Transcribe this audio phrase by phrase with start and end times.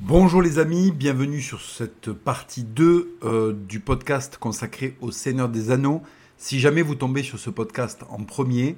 [0.00, 5.70] Bonjour les amis, bienvenue sur cette partie 2 euh, du podcast consacré au Seigneur des
[5.70, 6.02] Anneaux.
[6.38, 8.76] Si jamais vous tombez sur ce podcast en premier,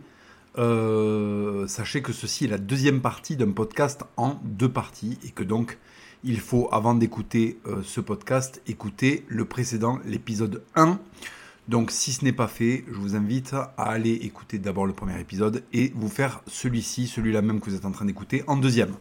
[0.59, 5.45] euh, sachez que ceci est la deuxième partie d'un podcast en deux parties et que
[5.45, 5.79] donc
[6.25, 10.99] il faut, avant d'écouter euh, ce podcast, écouter le précédent, l'épisode 1.
[11.69, 15.19] Donc si ce n'est pas fait, je vous invite à aller écouter d'abord le premier
[15.19, 18.95] épisode et vous faire celui-ci, celui-là même que vous êtes en train d'écouter, en deuxième.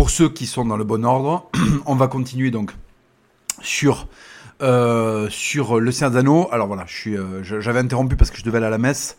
[0.00, 1.50] Pour ceux qui sont dans le bon ordre,
[1.84, 2.72] on va continuer donc
[3.60, 4.08] sur
[4.62, 5.92] euh, sur le.
[6.54, 9.18] Alors voilà, euh, j'avais interrompu parce que je devais aller à la messe.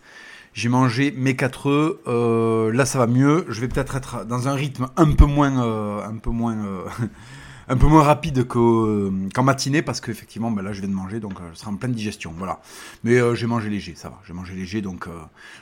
[0.55, 1.97] J'ai mangé mes 4 œufs.
[2.07, 3.45] Euh, là, ça va mieux.
[3.47, 6.57] Je vais peut-être être dans un rythme un peu moins, un peu moins,
[7.69, 11.33] un peu moins rapide qu'en matinée parce qu'effectivement, ben là, je viens de manger, donc
[11.53, 12.33] je serai en pleine digestion.
[12.35, 12.59] Voilà.
[13.03, 14.19] Mais j'ai mangé léger, ça va.
[14.25, 15.05] J'ai mangé léger, donc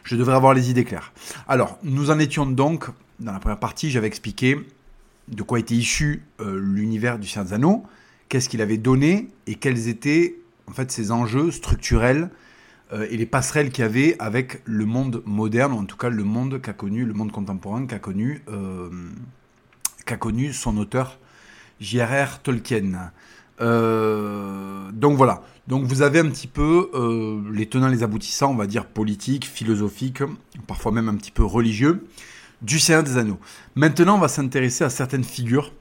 [0.05, 1.11] je devrais avoir les idées claires.
[1.49, 2.85] Alors, nous en étions donc
[3.19, 3.91] dans la première partie.
[3.91, 4.65] J'avais expliqué
[5.29, 7.67] de quoi était issu euh, l'univers du Seigneur des
[8.29, 10.35] qu'est-ce qu'il avait donné et quels étaient
[10.67, 12.29] en fait ses enjeux structurels
[12.93, 16.09] euh, et les passerelles qu'il y avait avec le monde moderne, ou en tout cas
[16.09, 18.89] le monde qu'a connu, le monde contemporain qu'a connu, euh,
[20.53, 21.19] son auteur
[21.79, 22.41] J.R.R.
[22.41, 23.11] Tolkien.
[23.59, 25.43] donc voilà.
[25.67, 26.89] Donc vous avez un petit peu
[27.53, 30.23] les tenants, les aboutissants, on va dire politiques, philosophiques,
[30.65, 32.03] parfois même un petit peu religieux
[32.61, 33.39] du Seigneur des Anneaux.
[33.75, 35.73] Maintenant, on va s'intéresser à certaines figures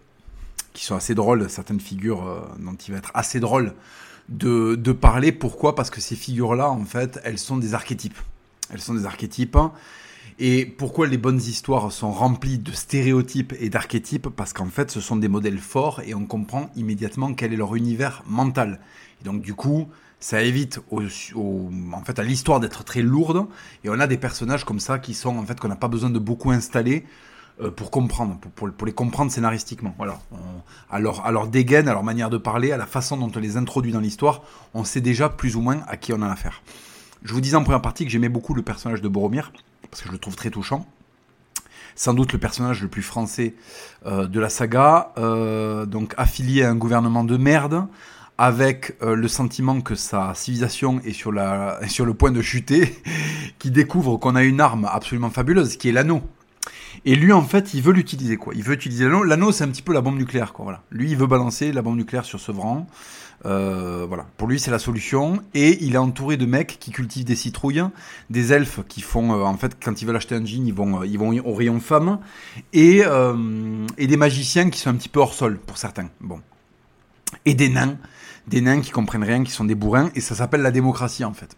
[0.72, 3.74] qui sont assez drôles, certaines figures euh, dont il va être assez drôle
[4.28, 5.32] de, de parler.
[5.32, 5.74] Pourquoi?
[5.74, 8.18] Parce que ces figures-là, en fait, elles sont des archétypes.
[8.70, 9.58] Elles sont des archétypes.
[10.38, 14.28] Et pourquoi les bonnes histoires sont remplies de stéréotypes et d'archétypes?
[14.28, 17.74] Parce qu'en fait, ce sont des modèles forts et on comprend immédiatement quel est leur
[17.74, 18.78] univers mental.
[19.20, 19.88] Et donc, du coup,
[20.20, 23.46] ça évite en fait à l'histoire d'être très lourde.
[23.84, 26.10] Et on a des personnages comme ça qui sont en fait qu'on n'a pas besoin
[26.10, 27.04] de beaucoup installer
[27.60, 29.94] euh, pour comprendre pour, les comprendre scénaristiquement.
[30.90, 33.56] À, leur, à dégaine à leur manière de parler à la façon dont on les
[33.56, 34.42] introduit dans l'histoire
[34.74, 36.62] on sait déjà plus ou moins à qui on a affaire.
[37.22, 39.52] Je vous disais en première partie que j'aimais beaucoup le personnage de Boromir
[39.90, 40.86] parce que je le trouve très touchant.
[41.96, 43.54] Sans doute le personnage le plus français
[44.06, 47.86] euh, de la saga euh, donc affilié à un gouvernement de merde
[48.38, 52.96] avec euh, le sentiment que sa civilisation est sur, la, sur le point de chuter,
[53.58, 56.22] qui découvre qu'on a une arme absolument fabuleuse, qui est l'anneau.
[57.04, 58.54] Et lui, en fait, il veut l'utiliser, quoi.
[58.56, 59.24] Il veut utiliser l'anneau.
[59.24, 60.82] L'anneau, c'est un petit peu la bombe nucléaire, quoi.
[60.90, 62.52] Lui, il veut balancer la bombe nucléaire sur ce
[63.46, 64.26] Euh, voilà.
[64.36, 65.40] Pour lui, c'est la solution.
[65.54, 67.84] Et il est entouré de mecs qui cultivent des citrouilles,
[68.30, 71.04] des elfes qui font, euh, en fait, quand ils veulent acheter un jean, ils vont,
[71.04, 72.18] ils vont au rayon femme,
[72.72, 73.02] et,
[73.96, 76.08] et des magiciens qui sont un petit peu hors sol, pour certains.
[76.20, 76.40] Bon.
[77.44, 77.96] Et des nains
[78.48, 81.32] des nains qui comprennent rien, qui sont des bourrins, et ça s'appelle la démocratie en
[81.32, 81.56] fait.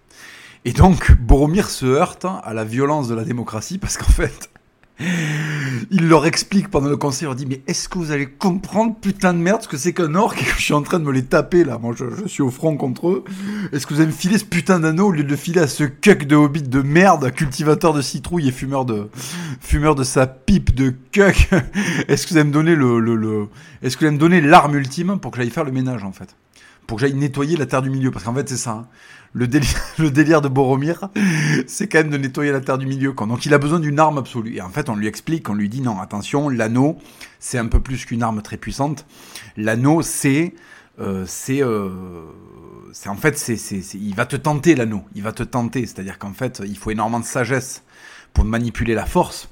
[0.65, 4.51] Et donc Boromir se heurte à la violence de la démocratie parce qu'en fait,
[5.91, 8.95] il leur explique pendant le conseil, il leur dit mais est-ce que vous allez comprendre
[9.01, 11.13] putain de merde ce que c'est qu'un orc que je suis en train de me
[11.13, 13.25] les taper là, moi je, suis au front contre eux.
[13.73, 15.67] Est-ce que vous allez me filer ce putain d'anneau au lieu de le filer à
[15.67, 19.09] ce cuck de hobbit de merde, cultivateur de citrouilles et fumeur de
[19.61, 21.49] fumeur de sa pipe de cuck?
[22.09, 23.49] Est-ce que vous allez me donner le, le, le...
[23.83, 26.13] est-ce que vous allez me donner l'arme ultime pour que j'aille faire le ménage en
[26.13, 26.37] fait?
[26.91, 28.11] Pour que j'aille nettoyer la terre du milieu.
[28.11, 28.73] Parce qu'en fait, c'est ça.
[28.73, 28.89] Hein.
[29.33, 29.47] Le,
[30.11, 31.09] délire, de Boromir,
[31.69, 33.13] c'est quand même de nettoyer la terre du milieu.
[33.13, 34.57] Donc il a besoin d'une arme absolue.
[34.57, 36.99] Et en fait, on lui explique, on lui dit non, attention, l'anneau,
[37.39, 39.07] c'est un peu plus qu'une arme très puissante.
[39.57, 40.53] L'anneau, c'est...
[40.99, 41.89] Euh, c'est euh,
[42.93, 43.55] c'est en fait c'est
[43.95, 46.77] il va te tenter l'anneau il va te tenter c'est à dire qu'en fait il
[46.77, 47.85] faut énormément de sagesse
[48.35, 49.49] pour manipuler la force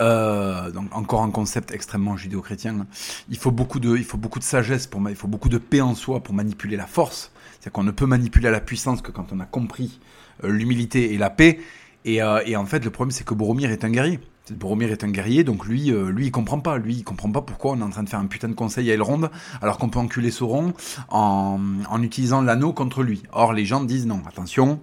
[0.00, 2.86] euh, donc encore un concept extrêmement judéo-chrétien.
[3.28, 5.80] Il faut beaucoup de, il faut beaucoup de sagesse pour, il faut beaucoup de paix
[5.80, 7.32] en soi pour manipuler la force.
[7.60, 10.00] C'est qu'on ne peut manipuler la puissance que quand on a compris
[10.44, 11.60] euh, l'humilité et la paix.
[12.06, 14.20] Et, euh, et, en fait, le problème c'est que Boromir est un guerrier.
[14.50, 16.76] Boromir est un guerrier, donc lui, lui, il comprend pas.
[16.76, 18.90] Lui, il comprend pas pourquoi on est en train de faire un putain de conseil
[18.90, 19.28] à Elrond,
[19.62, 20.72] alors qu'on peut enculer Sauron
[21.08, 23.22] en, en utilisant l'anneau contre lui.
[23.30, 24.80] Or, les gens disent non, attention,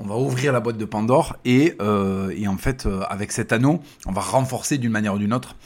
[0.00, 3.52] on va ouvrir la boîte de Pandore et, euh, et en fait, euh, avec cet
[3.52, 5.56] anneau, on va renforcer d'une manière ou d'une autre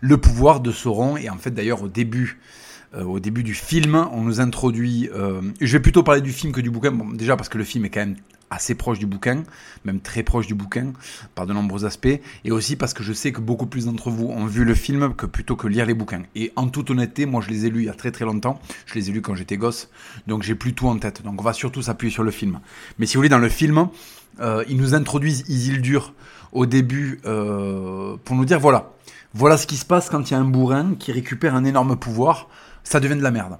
[0.00, 1.16] le pouvoir de Sauron.
[1.16, 2.40] Et en fait, d'ailleurs, au début,
[2.94, 5.10] euh, au début du film, on nous introduit.
[5.60, 7.90] je vais plutôt parler du film que du bouquin, déjà parce que le film est
[7.90, 8.16] quand même
[8.52, 9.42] assez proche du bouquin,
[9.84, 10.92] même très proche du bouquin,
[11.34, 14.26] par de nombreux aspects, et aussi parce que je sais que beaucoup plus d'entre vous
[14.26, 16.22] ont vu le film que plutôt que lire les bouquins.
[16.34, 18.60] Et en toute honnêteté, moi je les ai lus il y a très très longtemps,
[18.86, 19.88] je les ai lus quand j'étais gosse,
[20.26, 21.22] donc j'ai plus tout en tête.
[21.22, 22.60] Donc on va surtout s'appuyer sur le film.
[22.98, 23.88] Mais si vous voulez, dans le film,
[24.40, 26.14] euh, ils nous introduisent Isildur
[26.52, 28.92] au début euh, pour nous dire voilà,
[29.34, 31.96] voilà ce qui se passe quand il y a un bourrin qui récupère un énorme
[31.96, 32.48] pouvoir,
[32.84, 33.58] ça devient de la merde.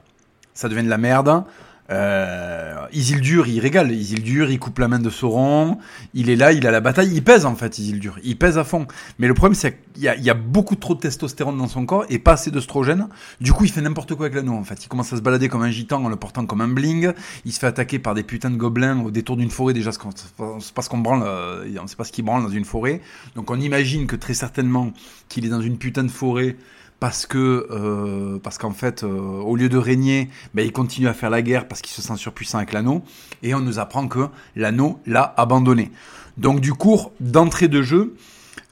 [0.54, 1.44] Ça devient de la merde.
[1.92, 3.92] Euh, Isildur, il régale.
[3.92, 5.78] Isildur, il coupe la main de Sauron.
[6.14, 7.10] Il est là, il a la bataille.
[7.12, 8.18] Il pèse en fait, Isildur.
[8.24, 8.86] Il pèse à fond.
[9.18, 12.18] Mais le problème, c'est qu'il y, a, beaucoup trop de testostérone dans son corps et
[12.18, 13.08] pas assez d'ostrogène.
[13.40, 14.84] Du coup, il fait n'importe quoi avec l'anneau en fait.
[14.84, 17.12] Il commence à se balader comme un gitan en le portant comme un bling.
[17.44, 19.74] Il se fait attaquer par des putains de gobelins au détour d'une forêt.
[19.74, 21.22] Déjà, c'est pas ce qu'on branle.
[21.24, 23.00] Euh, on sait pas ce qu'il branle dans une forêt.
[23.36, 24.92] Donc, on imagine que très certainement
[25.28, 26.56] qu'il est dans une putain de forêt
[27.02, 31.12] parce que euh, parce qu'en fait, euh, au lieu de régner, ben, il continue à
[31.12, 33.02] faire la guerre parce qu'il se sent surpuissant avec l'anneau,
[33.42, 35.90] et on nous apprend que l'anneau l'a abandonné.
[36.36, 38.14] Donc du coup, d'entrée de jeu,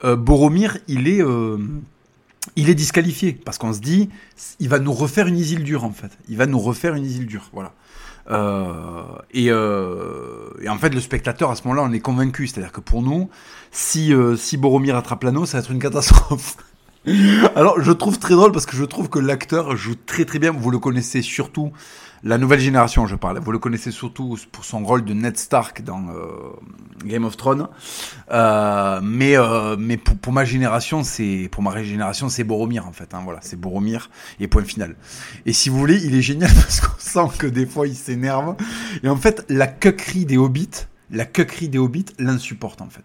[0.05, 1.25] euh, Boromir, il est
[2.55, 4.11] il est disqualifié parce qu'on se dit,
[4.61, 6.17] il va nous refaire une Isildur en fait.
[6.29, 7.73] Il va nous refaire une Isildur, voilà.
[9.35, 12.47] et, et, en fait, le spectateur à ce moment-là, on est convaincu.
[12.47, 13.29] C'est-à-dire que pour nous,
[13.73, 16.57] si, si Boromir attrape l'anneau, ça va être une catastrophe.
[17.57, 20.53] Alors, je trouve très drôle parce que je trouve que l'acteur joue très très bien.
[20.53, 21.73] Vous le connaissez surtout,
[22.23, 23.39] la nouvelle génération, je parle.
[23.39, 26.27] Vous le connaissez surtout pour son rôle de Ned Stark dans euh,
[27.07, 27.69] Game of Thrones.
[28.31, 33.15] Euh, mais euh, mais pour, ma génération, c'est pour ma génération, c'est Boromir en fait.
[33.15, 34.95] Hein, voilà, c'est Boromir et point final.
[35.47, 38.57] Et si vous voulez, il est génial parce qu'on sent que des fois il s'énerve.
[39.03, 43.05] Et en fait, la cuquerie des hobbits, la cuquerie des hobbits l'insupporte en fait.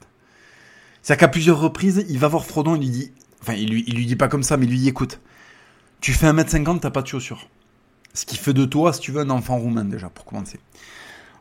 [1.01, 3.11] C'est-à-dire qu'à plusieurs reprises, il va voir Frodon et lui dit
[3.45, 5.19] Enfin, il lui, dit pas comme ça, mais il lui dit écoute,
[6.01, 7.47] tu fais 1m50, t'as pas de chaussures.
[8.15, 10.59] Ce qui fait de toi, si tu veux, un enfant roumain déjà, pour commencer.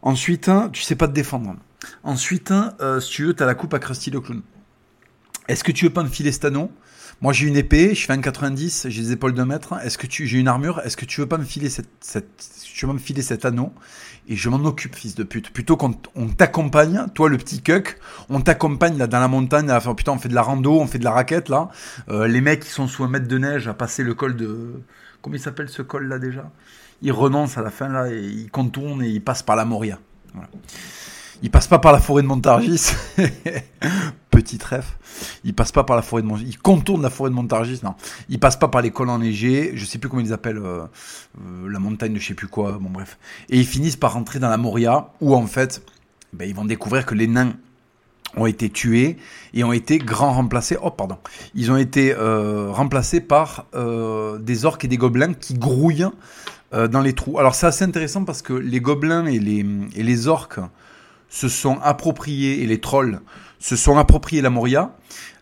[0.03, 1.57] Ensuite, hein, tu sais pas te défendre.
[2.03, 4.43] Ensuite, hein, euh, si tu veux, t'as la coupe à Krusty le clown.
[5.49, 6.71] Est-ce que tu veux pas filer cet anneau
[7.25, 9.73] Moi, j'ai une épée, je fais 1,90, j'ai des épaules de mètre.
[9.83, 10.83] Est-ce que tu, j'ai une armure?
[10.85, 11.89] Est-ce que tu veux pas me filer cette,
[12.75, 13.73] tu veux me filer cet anneau?
[14.29, 15.51] Et je m'en occupe, fils de pute.
[15.51, 15.95] Plutôt qu'on
[16.37, 17.99] t'accompagne, toi le petit cuck,
[18.29, 20.87] on t'accompagne là dans la montagne à faire putain, on fait de la rando, on
[20.87, 21.71] fait de la raquette là.
[22.11, 24.83] Euh, les mecs qui sont sous un mètre de neige à passer le col de.
[25.23, 26.53] Comment il s'appelle ce col là déjà?
[27.01, 29.99] Ils renoncent à la fin là et ils contournent et ils passent par la Moria.
[30.35, 30.51] Voilà.
[31.43, 32.93] Il passe pas par la forêt de Montargis.
[34.31, 34.97] Petit trèfle.
[35.45, 36.51] Il passe pas par la forêt de Montargis.
[36.51, 37.81] Il contourne la forêt de Montargis.
[37.83, 37.95] Non.
[38.29, 39.73] Il passe pas par les cols enneigés.
[39.75, 40.85] Je sais plus comment ils appellent euh,
[41.41, 42.79] euh, la montagne de je sais plus quoi.
[42.81, 43.19] Bon, bref.
[43.49, 45.83] Et ils finissent par rentrer dans la Moria où, en fait,
[46.33, 47.55] ben, ils vont découvrir que les nains
[48.37, 49.17] ont été tués
[49.53, 50.77] et ont été grand remplacés.
[50.83, 51.19] Oh, pardon.
[51.55, 53.67] Ils ont été euh, remplacés par
[54.41, 56.09] des orques et des gobelins qui grouillent
[56.73, 57.39] dans les trous.
[57.39, 60.59] Alors, c'est assez intéressant parce que les gobelins et les orques
[61.35, 63.21] se sont appropriés, et les trolls
[63.59, 64.97] se sont appropriés la Moria,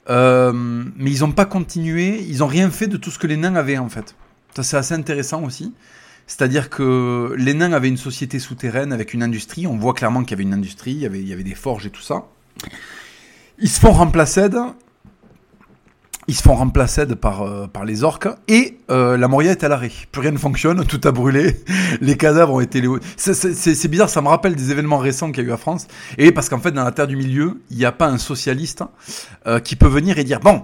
[0.08, 3.36] euh, mais ils n'ont pas continué, ils n'ont rien fait de tout ce que les
[3.36, 4.14] nains avaient en fait.
[4.56, 5.74] Ça c'est assez intéressant aussi.
[6.26, 10.30] C'est-à-dire que les nains avaient une société souterraine avec une industrie, on voit clairement qu'il
[10.30, 12.24] y avait une industrie, il y avait, des forges et tout ça.
[13.58, 14.48] Ils se font remplacer
[16.32, 19.69] ils se font remplacer par, euh, par les orques et euh, la Moria est à
[19.69, 19.90] l'arrêt.
[20.12, 21.62] Plus rien ne fonctionne, tout a brûlé,
[22.00, 22.82] les cadavres ont été...
[23.19, 25.88] C'est bizarre, ça me rappelle des événements récents qu'il y a eu à France.
[26.17, 28.82] Et parce qu'en fait, dans la Terre du Milieu, il n'y a pas un socialiste
[29.46, 30.62] euh, qui peut venir et dire, bon,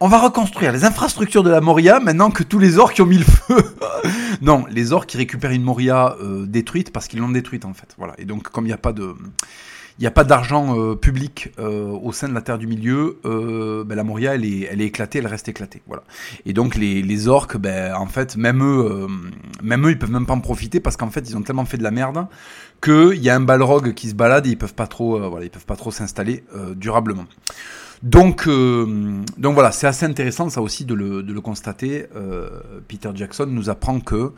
[0.00, 3.18] on va reconstruire les infrastructures de la Moria maintenant que tous les orques ont mis
[3.18, 3.62] le feu.
[4.40, 7.94] non, les orques récupèrent une Moria détruite parce qu'ils l'ont détruite en fait.
[7.98, 8.14] Voilà.
[8.16, 9.14] Et donc comme il n'y a pas de
[10.00, 13.18] il n'y a pas d'argent euh, public euh, au sein de la Terre du Milieu,
[13.26, 15.82] euh, ben, la Moria, elle est, elle est éclatée, elle reste éclatée.
[15.86, 16.02] Voilà.
[16.46, 19.06] Et donc les, les orques, ben, en fait, même eux,
[19.62, 21.76] même eux, ils peuvent même pas en profiter parce qu'en fait, ils ont tellement fait
[21.76, 22.26] de la merde
[22.82, 25.50] qu'il y a un balrog qui se balade et ils peuvent pas trop, voilà, ils
[25.50, 26.44] peuvent pas trop s'installer
[26.76, 27.26] durablement.
[28.02, 32.06] Donc, donc voilà, c'est assez intéressant ça aussi de le, de le constater.
[32.88, 34.32] Peter Jackson nous apprend que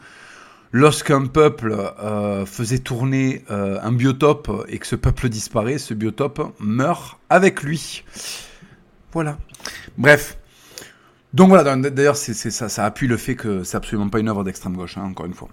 [0.72, 6.54] lorsqu'un peuple euh, faisait tourner euh, un biotope et que ce peuple disparaît, ce biotope
[6.58, 8.04] meurt avec lui.
[9.12, 9.38] Voilà.
[9.98, 10.38] Bref.
[11.34, 14.44] Donc voilà, d'ailleurs, c'est, ça, ça appuie le fait que c'est absolument pas une œuvre
[14.44, 15.48] d'extrême gauche, hein, encore une fois.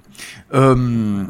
[0.54, 1.24] Euh,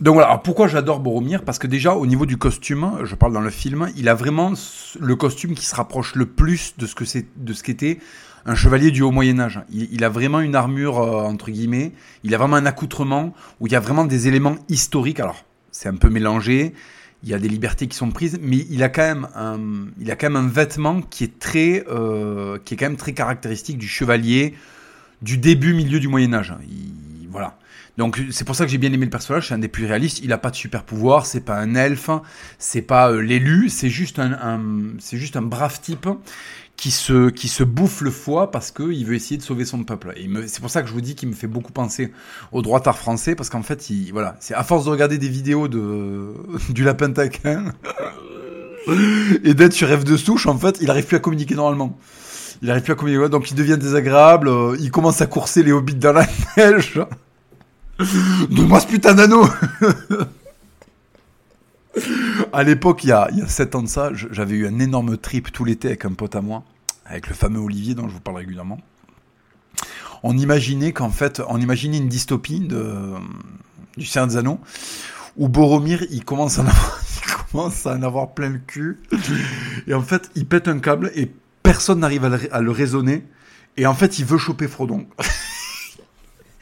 [0.00, 1.44] donc voilà, Alors pourquoi j'adore Boromir?
[1.44, 4.54] Parce que déjà, au niveau du costume, je parle dans le film, il a vraiment
[4.98, 8.00] le costume qui se rapproche le plus de ce que c'est, de ce qu'était
[8.44, 9.60] un chevalier du haut Moyen Âge.
[9.72, 11.92] Il, a vraiment une armure euh, entre guillemets.
[12.24, 15.20] Il a vraiment un accoutrement où il y a vraiment des éléments historiques.
[15.20, 16.74] Alors c'est un peu mélangé.
[17.24, 19.60] Il y a des libertés qui sont prises, mais il a quand même un,
[20.00, 23.12] il a quand même un vêtement qui est très, euh, qui est quand même très
[23.12, 24.54] caractéristique du chevalier
[25.22, 26.52] du début milieu du Moyen Âge.
[27.30, 27.56] voilà.
[27.98, 30.20] Donc c'est pour ça que j'ai bien aimé le personnage, c'est un des plus réalistes.
[30.22, 32.10] Il a pas de super pouvoir, c'est pas un elfe,
[32.58, 34.60] c'est pas euh, l'élu, c'est juste un, un
[34.98, 36.08] c'est juste un brave type
[36.82, 40.14] qui se, qui se bouffe le foie parce qu'il veut essayer de sauver son peuple.
[40.16, 42.12] Et c'est pour ça que je vous dis qu'il me fait beaucoup penser
[42.50, 45.28] au droit art français, parce qu'en fait, il, voilà, c'est à force de regarder des
[45.28, 46.34] vidéos de,
[46.70, 47.66] du lapin taquin
[49.44, 51.96] et d'être sur rêve de souche, en fait, il arrive plus à communiquer normalement.
[52.62, 55.70] Il arrive plus à communiquer, donc il devient désagréable, euh, il commence à courser les
[55.70, 56.98] hobbits dans la neige.
[58.50, 59.46] Donne-moi ce putain d'anneau
[62.52, 64.78] à l'époque, il y a, il y a 7 ans de ça, j'avais eu un
[64.78, 66.64] énorme trip tout l'été avec un pote à moi,
[67.04, 68.78] avec le fameux Olivier dont je vous parle régulièrement.
[70.22, 72.60] On imaginait qu'en fait, on imaginait une dystopie
[73.96, 74.60] du Seigneur des Anneaux,
[75.36, 79.00] où Boromir, il commence à en avoir, il commence à en avoir plein le cul.
[79.86, 81.30] Et en fait, il pète un câble et
[81.62, 83.24] personne n'arrive à, à le raisonner.
[83.76, 85.06] Et en fait, il veut choper Frodon.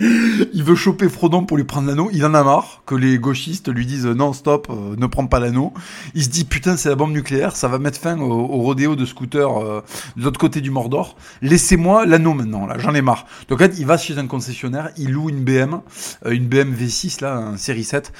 [0.52, 2.09] il veut choper Frodon pour lui prendre l'anneau.
[2.12, 5.40] Il en a marre que les gauchistes lui disent non, stop, euh, ne prends pas
[5.40, 5.75] l'anneau.
[6.14, 9.04] Il se dit putain, c'est la bombe nucléaire, ça va mettre fin au, rodéo de
[9.04, 9.83] scooters euh,
[10.16, 11.16] de l'autre côté du Mordor.
[11.42, 13.26] Laissez-moi l'anneau maintenant, là, j'en ai marre.
[13.49, 15.80] Donc en fait, il va chez un concessionnaire, il loue une BM,
[16.25, 18.12] euh, une BM V6 là, un série 7.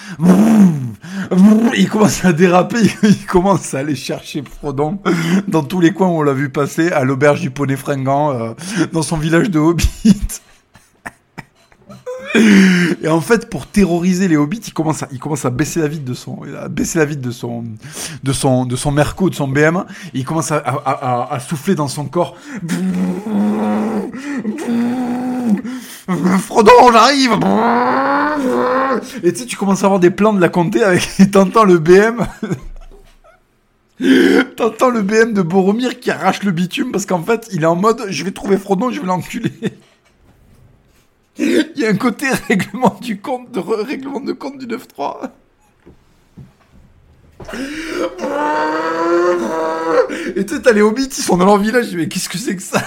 [1.77, 4.99] Il commence à déraper, il commence à aller chercher Frodon
[5.49, 8.55] dans tous les coins où on l'a vu passer, à l'auberge du poney fringant,
[8.93, 10.43] dans son village de Hobbit.
[12.35, 16.43] Et en fait, pour terroriser les hobbits, il commence à, baisser la vitre de son,
[16.57, 19.85] à de son, de Merco, de son BM.
[20.15, 22.37] Et il commence à, souffler dans son corps.
[26.41, 27.39] Frodon, j'arrive!
[29.23, 31.79] Et tu sais, tu commences à avoir des plans de la comté avec, t'entends le
[31.79, 32.27] BM.
[34.57, 37.77] T'entends le BM de Boromir qui arrache le bitume parce qu'en fait, il est en
[37.77, 39.53] mode, je vais trouver Frodon, je vais l'enculer.
[41.41, 45.31] Il y a un côté règlement du compte de règlement de compte du 9-3.
[50.37, 52.57] Et tu sais, t'as les hobbits, ils sont dans leur village, mais qu'est-ce que c'est
[52.57, 52.83] que ça?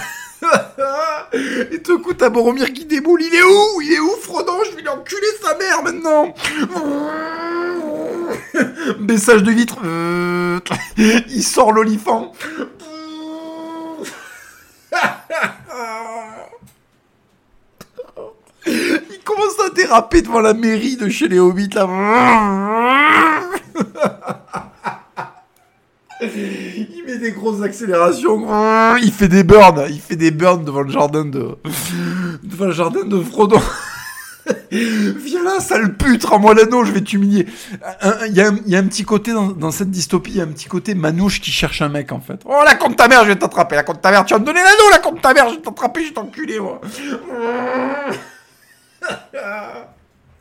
[1.72, 3.80] Et tout coup, t'as Boromir qui déboule, il est où?
[3.80, 6.32] Il est où, Frodon Je vais lui enculer sa mère maintenant.
[9.00, 9.78] Message de vitre,
[10.96, 12.32] il sort l'olifant.
[18.66, 21.86] Il commence à déraper devant la mairie de chez les Hobbits là.
[26.22, 28.46] Il met des grosses accélérations.
[29.02, 29.84] Il fait des burns.
[29.90, 31.56] Il fait des burns devant le jardin de
[32.42, 33.60] devant le jardin de Frodon.
[34.70, 37.46] Viens là, sale pute, rends-moi l'anneau, je vais t'humilier.
[38.28, 40.94] Il y, a un petit côté dans, cette dystopie, il y a un petit côté
[40.94, 42.40] manouche qui cherche un mec en fait.
[42.44, 44.44] Oh la compte ta mère, je vais t'attraper, la compte ta mère, tu vas me
[44.44, 46.80] donner l'anneau, la compte ta mère, je vais t'attraper, je vais t'enculer moi.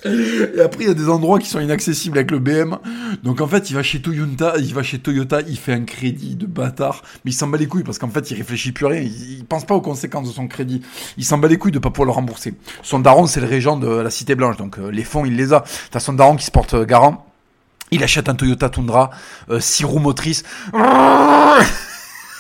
[0.06, 2.78] Et après, il y a des endroits qui sont inaccessibles avec le BM.
[3.24, 6.36] Donc en fait, il va chez Toyota, il va chez Toyota, il fait un crédit
[6.36, 8.90] de bâtard, mais il s'en bat les couilles parce qu'en fait, il réfléchit plus à
[8.90, 9.02] rien.
[9.02, 10.82] Il, pense pas aux conséquences de son crédit.
[11.18, 12.56] Il s'en bat les couilles de pas pouvoir le rembourser.
[12.82, 15.54] Son daron, c'est le régent de la Cité Blanche, donc euh, les fonds, il les
[15.54, 15.64] a.
[15.92, 17.26] T'as son daron qui se porte euh, garant.
[17.92, 19.12] Il achète un Toyota Tundra,
[19.58, 20.44] 6 euh, roues motrices.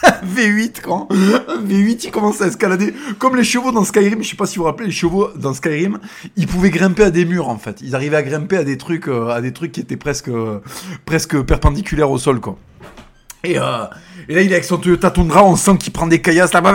[0.36, 4.46] V8 quand V8 il commence à escalader comme les chevaux dans Skyrim je sais pas
[4.46, 6.00] si vous vous rappelez les chevaux dans Skyrim
[6.36, 9.08] ils pouvaient grimper à des murs en fait ils arrivaient à grimper à des trucs
[9.08, 10.60] euh, à des trucs qui étaient presque euh,
[11.06, 12.58] presque perpendiculaires au sol quoi
[13.44, 13.86] et, euh,
[14.28, 16.62] et là il est avec son Toyota Tundra on sent qu'il prend des caillasses là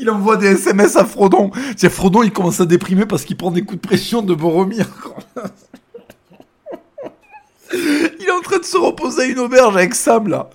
[0.00, 1.50] Il envoie des SMS à Frodon.
[1.76, 4.86] C'est Frodon, il commence à déprimer parce qu'il prend des coups de pression de Boromir.
[8.20, 10.50] Il est en train de se reposer à une auberge avec Sam là.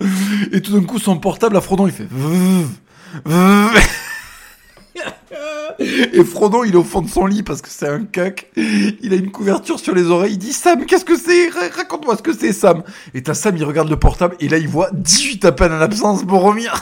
[0.52, 2.08] Et tout d'un coup son portable à Frodon il fait
[5.78, 8.50] Et Frodon il est au fond de son lit parce que c'est un cac.
[8.56, 10.32] Il a une couverture sur les oreilles.
[10.32, 11.48] Il dit Sam qu'est-ce que c'est?
[11.48, 12.82] Raconte-moi ce que c'est Sam.
[13.14, 16.24] Et t'as Sam il regarde le portable et là il voit 18 appels en absence
[16.24, 16.80] Boromir.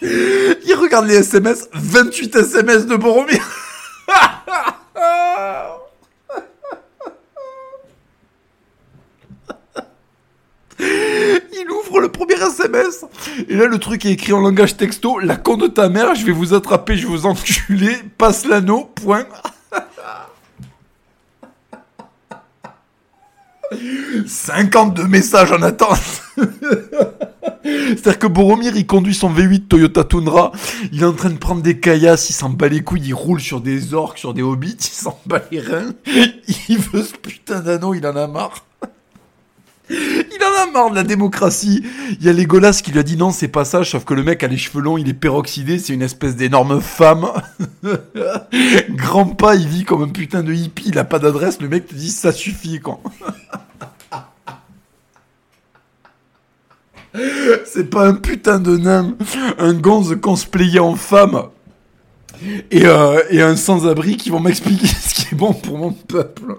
[0.02, 3.69] il regarde les SMS 28 SMS de Boromir.
[10.80, 13.04] Il ouvre le premier SMS.
[13.48, 15.18] Et là, le truc est écrit en langage texto.
[15.18, 17.96] La con de ta mère, je vais vous attraper, je vais vous enculer.
[18.16, 19.26] Passe l'anneau, point.
[24.26, 26.22] 52 messages en attente.
[27.96, 30.52] C'est-à-dire que Boromir, il conduit son V8 Toyota Tundra,
[30.92, 33.40] il est en train de prendre des caillasses, il s'en bat les couilles, il roule
[33.40, 35.92] sur des orques, sur des hobbits, il s'en bat les reins,
[36.68, 38.64] il veut ce putain d'anneau, il en a marre.
[39.90, 41.84] Il en a marre de la démocratie.
[42.20, 44.22] Il y a Legolas qui lui a dit non, c'est pas ça, sauf que le
[44.22, 47.26] mec a les cheveux longs, il est peroxydé, c'est une espèce d'énorme femme.
[48.90, 51.88] Grand pas, il vit comme un putain de hippie, il a pas d'adresse, le mec
[51.88, 53.00] te dit ça suffit, quoi.
[57.64, 59.16] C'est pas un putain de nain,
[59.58, 61.42] un gonze cosplayé en femme
[62.70, 66.56] et, euh, et un sans-abri qui vont m'expliquer ce qui est bon pour mon peuple.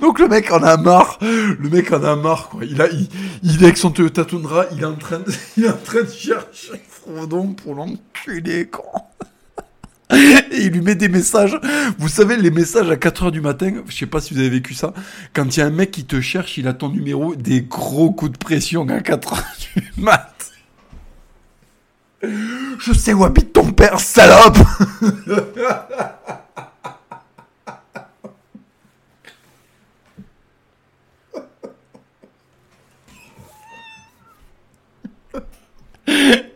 [0.00, 2.64] Donc le mec en a marre, le mec en a marre quoi.
[2.64, 3.08] Il a, il,
[3.42, 6.02] il est avec son Toyota Tundra, il est en train de, il est en train
[6.02, 9.02] de chercher Frodon pour l'enculer quoi.
[10.52, 11.58] Et il lui met des messages.
[11.98, 14.74] Vous savez, les messages à 4h du matin, je sais pas si vous avez vécu
[14.74, 14.92] ça,
[15.32, 18.10] quand il y a un mec qui te cherche, il a ton numéro, des gros
[18.10, 19.42] coups de pression à 4h
[19.74, 20.34] du mat.
[22.22, 24.58] Je sais où habite ton père, salope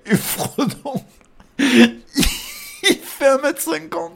[0.06, 1.02] Et Frodon,
[1.58, 4.10] il fait 1m50.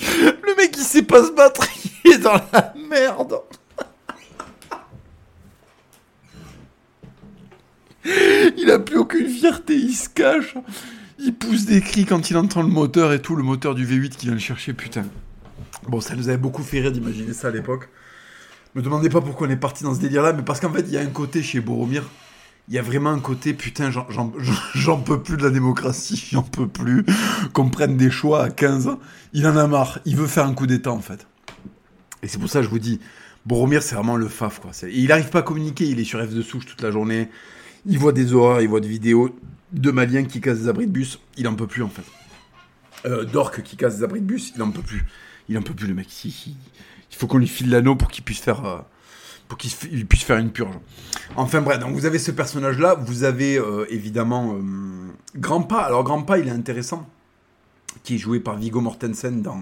[0.00, 1.66] Le mec, il sait pas se battre,
[2.04, 3.40] il est la merde.
[8.56, 10.54] Il a plus aucune fierté, il se cache.
[11.18, 14.10] Il pousse des cris quand il entend le moteur et tout, le moteur du V8
[14.10, 15.04] qui vient le chercher, putain.
[15.88, 17.88] Bon, ça nous avait beaucoup fait rire d'imaginer ça à l'époque.
[18.74, 20.92] Me demandez pas pourquoi on est parti dans ce délire-là, mais parce qu'en fait, il
[20.92, 22.04] y a un côté chez Boromir,
[22.68, 26.68] il y a vraiment un côté, putain, j'en peux plus de la démocratie, j'en peux
[26.68, 27.04] plus
[27.52, 28.98] qu'on prenne des choix à 15 ans.
[29.32, 31.26] Il en a marre, il veut faire un coup d'état, en fait.
[32.22, 33.00] Et c'est pour ça que je vous dis,
[33.46, 34.72] Boromir, c'est vraiment le faf, quoi.
[34.90, 37.28] Il n'arrive pas à communiquer, il est sur F de souche toute la journée.
[37.86, 39.34] Il voit des horreurs, il voit des vidéos
[39.72, 41.20] de Maliens qui cassent des abris de bus.
[41.36, 42.02] Il en peut plus, en fait.
[43.06, 43.24] Euh,
[43.64, 45.04] qui cassent des abris de bus, il en peut plus.
[45.48, 46.08] Il en peut plus, le mec.
[46.24, 46.56] Il,
[47.12, 48.64] faut qu'on lui file l'anneau pour qu'il puisse faire...
[48.64, 48.78] euh,
[49.46, 50.74] pour qu'il se- il puisse faire une purge.
[51.36, 54.60] Enfin bref, donc vous avez ce personnage-là, vous avez euh, évidemment euh,
[55.36, 55.78] Grandpa.
[55.78, 57.08] Alors Grandpa, il est intéressant,
[58.02, 59.60] qui est joué par Viggo Mortensen dans...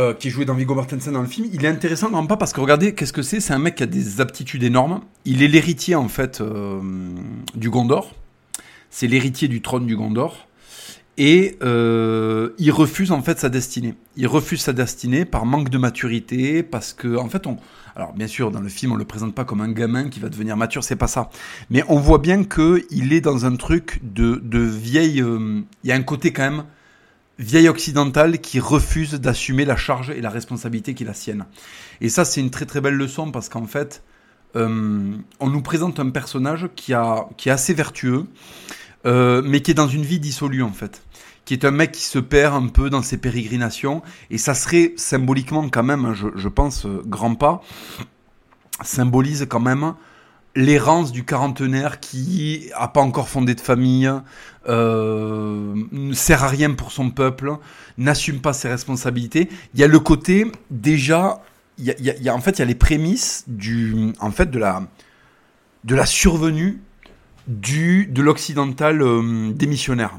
[0.00, 1.46] euh, qui est joué dans Viggo Mortensen dans le film.
[1.52, 3.38] Il est intéressant, Grandpa, parce que regardez, qu'est-ce que c'est?
[3.40, 5.02] C'est un mec qui a des aptitudes énormes.
[5.24, 6.80] Il est l'héritier, en fait, euh,
[7.54, 8.14] du Gondor.
[8.88, 10.46] C'est l'héritier du trône du Gondor.
[11.18, 13.94] Et euh, il refuse, en fait, sa destinée.
[14.16, 17.58] Il refuse sa destinée par manque de maturité, parce que, en fait, on...
[17.94, 20.30] Alors, bien sûr, dans le film, on le présente pas comme un gamin qui va
[20.30, 21.28] devenir mature, c'est pas ça.
[21.68, 25.22] Mais on voit bien que il est dans un truc de, de vieille...
[25.84, 26.64] Il y a un côté, quand même,
[27.40, 31.46] vieille occidentale qui refuse d'assumer la charge et la responsabilité qui est la sienne.
[32.00, 34.02] Et ça, c'est une très très belle leçon parce qu'en fait,
[34.56, 38.26] euh, on nous présente un personnage qui, a, qui est assez vertueux,
[39.06, 41.02] euh, mais qui est dans une vie dissolue en fait.
[41.46, 44.02] Qui est un mec qui se perd un peu dans ses pérégrinations.
[44.30, 47.62] Et ça serait symboliquement quand même, hein, je, je pense, euh, grand pas,
[48.82, 49.94] symbolise quand même
[50.54, 54.10] l'errance du quarantenaire qui a pas encore fondé de famille,
[54.68, 57.56] euh, ne sert à rien pour son peuple,
[57.98, 59.48] n'assume pas ses responsabilités.
[59.74, 61.42] Il y a le côté déjà,
[61.78, 64.82] il y a- en fait il y a les prémices du, en fait de la,
[65.84, 66.80] de la survenue
[67.46, 70.18] du de l'occidental euh, démissionnaire.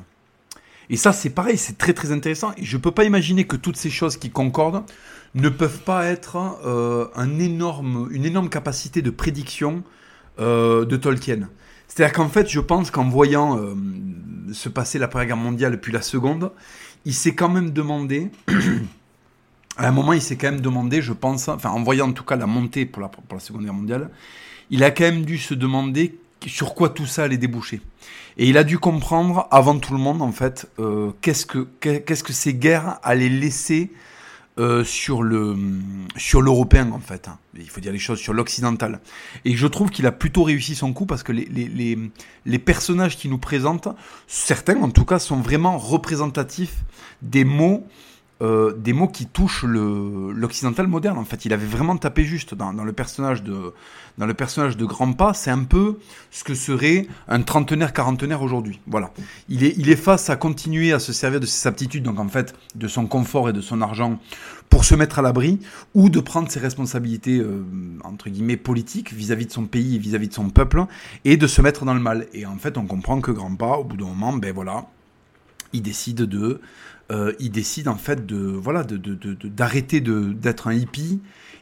[0.89, 2.51] Et ça c'est pareil, c'est très très intéressant.
[2.57, 4.83] Et je peux pas imaginer que toutes ces choses qui concordent
[5.35, 9.83] ne peuvent pas être euh, un énorme, une énorme capacité de prédiction
[10.41, 11.49] euh, de Tolkien.
[11.87, 13.75] C'est-à-dire qu'en fait, je pense qu'en voyant euh,
[14.53, 16.51] se passer la Première Guerre mondiale puis la Seconde,
[17.05, 18.29] il s'est quand même demandé,
[19.77, 22.23] à un moment, il s'est quand même demandé, je pense, enfin en voyant en tout
[22.23, 24.09] cas la montée pour la, Seconde Guerre mondiale,
[24.69, 27.81] il a quand même dû se demander sur quoi tout ça allait déboucher.
[28.37, 32.23] Et il a dû comprendre, avant tout le monde, en fait, euh, qu'est-ce que qu'est-ce
[32.23, 33.91] que ces guerres allaient laisser
[34.61, 35.57] euh, sur le
[36.15, 37.27] sur l'européen en fait.
[37.27, 37.37] hein.
[37.57, 39.01] Il faut dire les choses sur l'occidental.
[39.43, 41.97] Et je trouve qu'il a plutôt réussi son coup parce que les, les, les,
[42.45, 43.89] les personnages qu'il nous présente,
[44.27, 46.83] certains en tout cas, sont vraiment représentatifs
[47.21, 47.85] des mots
[48.41, 51.17] euh, des mots qui touchent l'occidental moderne.
[51.17, 53.73] En fait, il avait vraiment tapé juste dans, le personnage de
[54.17, 55.33] dans le personnage de Grandpa.
[55.33, 55.99] C'est un peu
[56.31, 58.79] ce que serait un trentenaire quarantenaire aujourd'hui.
[58.87, 59.11] Voilà.
[59.47, 62.27] Il est il est face à continuer à se servir de ses aptitudes, donc en
[62.27, 64.19] fait de son confort et de son argent
[64.71, 65.59] pour se mettre à l'abri
[65.93, 67.63] ou de prendre ses responsabilités euh,
[68.03, 70.85] entre guillemets politiques vis-à-vis de son pays et vis-à-vis de son peuple
[71.25, 72.25] et de se mettre dans le mal.
[72.33, 74.85] Et en fait, on comprend que Grandpa, au bout d'un moment, ben voilà,
[75.73, 76.61] il décide de
[77.11, 81.19] euh, il décide en fait de voilà de de- de- de- d'arrêter d'être un hippie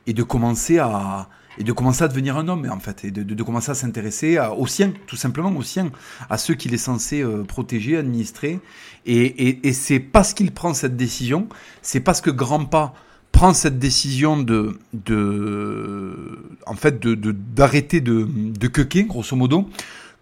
[0.07, 3.43] et de commencer à et de commencer à devenir un homme en fait et de,
[3.43, 5.91] commencer à s'intéresser aux siens tout simplement aux siens
[6.29, 8.59] à ceux qu'il est censé euh, protéger administrer.
[9.05, 9.17] Et,
[9.49, 11.49] et, et c'est parce qu'il prend cette décision
[11.81, 12.93] c'est parce que Grandpa
[13.31, 19.69] prend cette décision de de en fait de- d'arrêter de de quequer grosso modo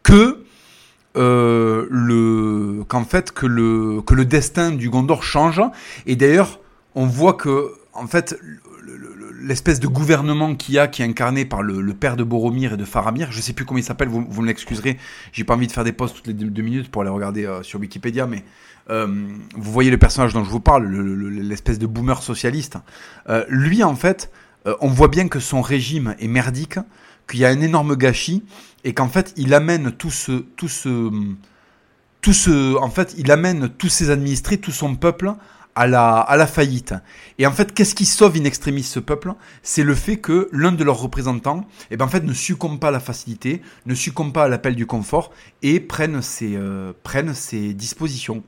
[0.04, 0.44] que
[1.18, 5.62] euh, qu'en fait que le que le destin du Gondor change
[6.06, 6.60] et d'ailleurs
[6.96, 8.40] on voit que en fait,
[9.42, 12.78] l'espèce de gouvernement qu'il y a, qui est incarné par le, père de Boromir et
[12.78, 14.98] de Faramir, je sais plus comment il s'appelle, vous, vous me l'excuserez,
[15.32, 17.64] j'ai pas envie de faire des posts toutes les deux, minutes pour aller regarder euh,
[17.64, 18.44] sur Wikipédia, mais
[18.90, 19.08] euh,
[19.56, 22.78] vous voyez le personnage dont je vous parle, l'espèce de boomer socialiste.
[23.50, 24.32] Lui, en fait,
[24.80, 26.80] on voit bien que son régime est merdique,
[27.30, 28.44] qu'il y a un énorme gâchis,
[28.84, 31.12] et qu'en fait, il amène tout ce, tout ce,
[32.22, 35.34] tout ce, en fait, il amène tous ses administrés, tout son peuple
[35.78, 36.96] à la, à la faillite.
[37.38, 39.34] Et en fait, qu'est-ce qui sauve in extremis ce peuple?
[39.62, 42.88] C'est le fait que l'un de leurs représentants, eh ben, en fait, ne succombe pas
[42.88, 46.94] à la facilité, ne succombe pas à l'appel du confort et prenne ses, euh,
[47.34, 48.44] ses dispositions.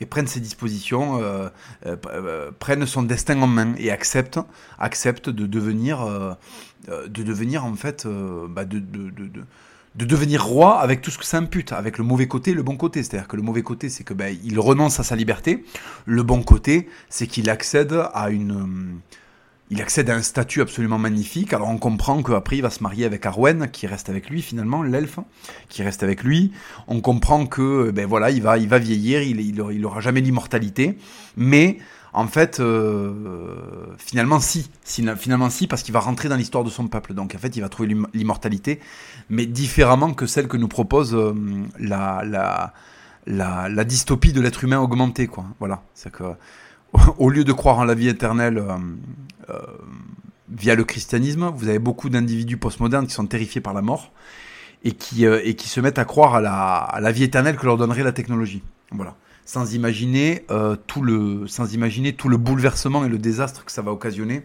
[0.00, 1.48] Et prenne ses dispositions, euh,
[1.86, 4.38] euh, euh prenne son destin en main et accepte,
[4.78, 6.34] accepte de devenir, euh,
[6.88, 8.06] de devenir en fait,
[8.48, 9.42] bah de, de, de, de
[9.96, 12.62] de devenir roi avec tout ce que ça impute, avec le mauvais côté et le
[12.62, 13.02] bon côté.
[13.02, 15.64] C'est-à-dire que le mauvais côté, c'est que ben, il renonce à sa liberté.
[16.04, 18.98] Le bon côté, c'est qu'il accède à une, euh,
[19.70, 21.52] il accède à un statut absolument magnifique.
[21.54, 24.82] Alors on comprend qu'après il va se marier avec Arwen, qui reste avec lui finalement,
[24.82, 25.18] l'elfe,
[25.68, 26.52] qui reste avec lui.
[26.88, 30.20] On comprend que ben voilà, il va, il va vieillir, il, il, il aura jamais
[30.20, 30.98] l'immortalité,
[31.36, 31.78] mais
[32.16, 33.12] en fait, euh,
[33.98, 34.70] finalement, si.
[34.82, 37.12] Finalement, si, parce qu'il va rentrer dans l'histoire de son peuple.
[37.12, 38.80] Donc, en fait, il va trouver l'immortalité,
[39.28, 41.34] mais différemment que celle que nous propose euh,
[41.78, 45.44] la, la, la, dystopie de l'être humain augmenté, quoi.
[45.58, 45.82] Voilà.
[45.92, 46.10] C'est
[47.18, 48.64] au lieu de croire en la vie éternelle
[49.50, 49.58] euh,
[50.48, 54.12] via le christianisme, vous avez beaucoup d'individus postmodernes qui sont terrifiés par la mort
[54.84, 57.66] et qui, et qui se mettent à croire à la, à la vie éternelle que
[57.66, 58.62] leur donnerait la technologie.
[58.90, 59.16] Voilà
[59.46, 63.80] sans imaginer euh, tout le sans imaginer tout le bouleversement et le désastre que ça
[63.80, 64.42] va occasionner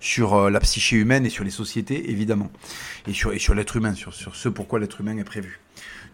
[0.00, 2.50] sur euh, la psyché humaine et sur les sociétés évidemment
[3.06, 5.60] et sur et sur l'être humain sur sur ce pourquoi l'être humain est prévu.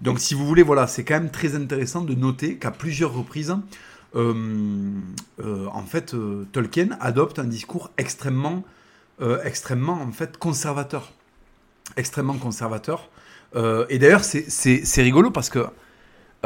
[0.03, 3.57] Donc si vous voulez voilà, c'est quand même très intéressant de noter qu'à plusieurs reprises
[4.15, 4.91] euh,
[5.39, 6.15] en fait
[6.53, 8.65] Tolkien adopte un discours extrêmement
[9.45, 11.13] extrêmement en fait conservateur.
[11.97, 13.09] Extrêmement conservateur.
[13.55, 15.67] et d'ailleurs c'est rigolo parce que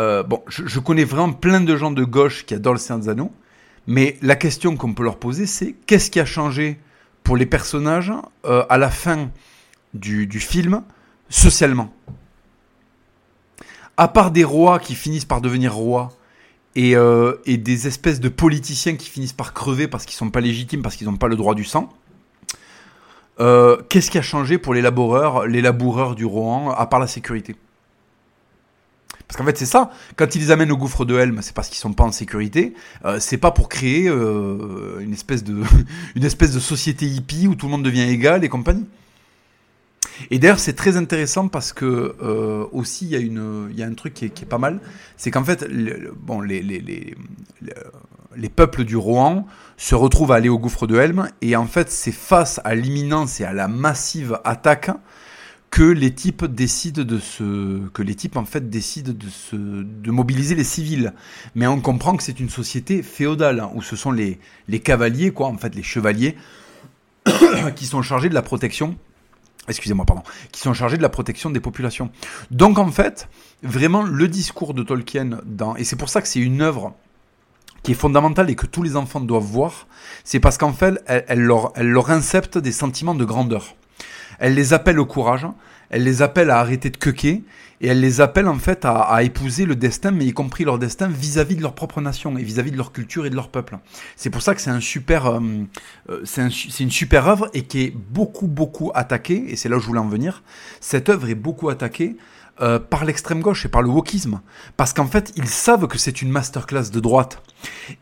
[0.00, 3.08] euh, bon, je, connais vraiment plein de gens de gauche qui adorent le Seigneur des
[3.10, 3.32] Anneaux,
[3.86, 6.80] mais la question qu'on peut leur poser, c'est qu'est-ce qui a changé
[7.22, 8.10] pour les personnages
[8.46, 9.30] euh, à la fin
[9.92, 10.82] du, film
[11.28, 11.92] socialement?
[13.98, 16.08] À part des rois qui finissent par devenir rois
[16.76, 20.40] et, euh, et des espèces de politiciens qui finissent par crever parce qu'ils sont pas
[20.40, 21.90] légitimes, parce qu'ils n'ont pas le droit du sang.
[23.88, 27.56] Qu'est-ce qui a changé pour les laboureurs, les laboureurs du Rohan, à part la sécurité?
[29.40, 29.90] Qu'en fait, c'est ça.
[30.16, 32.74] Quand ils les amènent au gouffre de Helm, c'est parce qu'ils sont pas en sécurité.
[33.06, 35.62] Euh, c'est pas pour créer euh, une espèce de
[36.14, 38.86] une espèce de société hippie où tout le monde devient égal et compagnie.
[40.30, 43.86] Et d'ailleurs, c'est très intéressant parce que euh, aussi il y a une y a
[43.86, 44.80] un truc qui est, pas mal,
[45.16, 45.66] c'est qu'en fait,
[46.20, 47.14] bon, les, les, les,
[48.36, 49.46] les peuples du Rohan
[49.78, 53.40] se retrouvent à aller au gouffre de Helm et en fait, c'est face à l'imminence
[53.40, 54.90] et à la massive attaque
[55.70, 60.10] que les types décident de se, que les types en fait décident de se, de
[60.10, 61.12] mobiliser les civils.
[61.54, 65.30] Mais on comprend que c'est une société féodale hein, où ce sont les, les cavaliers
[65.30, 66.36] quoi, en fait les chevaliers
[67.76, 68.96] qui sont chargés de la protection.
[69.68, 72.10] Excusez-moi, pardon, qui sont chargés de la protection des populations.
[72.50, 73.28] Donc en fait,
[73.62, 76.94] vraiment le discours de Tolkien dans, et c'est pour ça que c'est une œuvre
[77.82, 79.86] qui est fondamentale et que tous les enfants doivent voir,
[80.24, 83.76] c'est parce qu'en fait, elle, leur, elle leur incepte des sentiments de grandeur.
[84.40, 85.46] Elle les appelle au courage,
[85.90, 87.44] elle les appelle à arrêter de quequer,
[87.82, 91.08] et elle les appelle en fait à, épouser le destin, mais y compris leur destin
[91.08, 93.78] vis-à-vis de leur propre nation et vis-à-vis de leur culture et de leur peuple.
[94.16, 95.40] C'est pour ça que c'est un super, euh,
[96.10, 99.80] euh, c'est une super œuvre et qui est beaucoup beaucoup attaquée, et c'est là où
[99.80, 100.42] je voulais en venir.
[100.80, 102.16] Cette œuvre est beaucoup attaquée
[102.60, 104.40] euh, par l'extrême gauche et par le wokisme.
[104.76, 107.42] Parce qu'en fait, ils savent que c'est une masterclass de droite.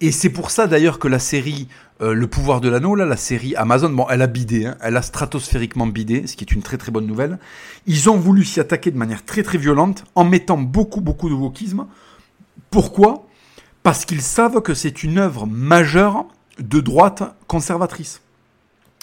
[0.01, 1.69] Et c'est pour ça d'ailleurs que la série
[2.01, 4.97] euh, Le pouvoir de l'anneau, là, la série Amazon, bon, elle a bidé, hein, elle
[4.97, 7.39] a stratosphériquement bidé, ce qui est une très très bonne nouvelle.
[7.87, 11.35] Ils ont voulu s'y attaquer de manière très très violente en mettant beaucoup beaucoup de
[11.35, 11.87] wokisme.
[12.71, 13.27] Pourquoi?
[13.83, 16.27] Parce qu'ils savent que c'est une œuvre majeure
[16.61, 18.21] de droite conservatrice,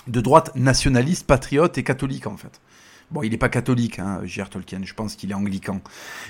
[0.07, 2.61] de droite nationaliste, patriote et catholique en fait.
[3.11, 4.49] Bon, il n'est pas catholique, hein, J.R.
[4.49, 5.81] Tolkien, je pense qu'il est anglican.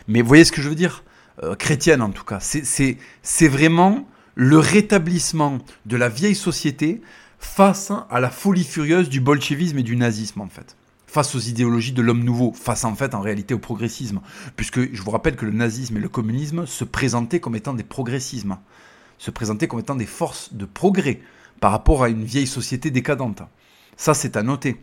[0.07, 1.03] Mais vous voyez ce que je veux dire?
[1.43, 2.39] Euh, Chrétienne en tout cas.
[2.39, 7.01] C'est vraiment le rétablissement de la vieille société
[7.39, 10.75] face à la folie furieuse du bolchevisme et du nazisme en fait.
[11.07, 14.19] Face aux idéologies de l'homme nouveau, face en fait en réalité au progressisme.
[14.55, 17.83] Puisque je vous rappelle que le nazisme et le communisme se présentaient comme étant des
[17.83, 18.57] progressismes,
[19.17, 21.21] se présentaient comme étant des forces de progrès
[21.61, 23.41] par rapport à une vieille société décadente.
[23.97, 24.77] Ça, c'est à noter.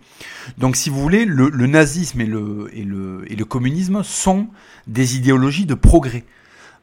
[0.59, 4.48] Donc, si vous voulez, le, nazisme et le, et, le, et le communisme sont
[4.87, 6.25] des idéologies de progrès.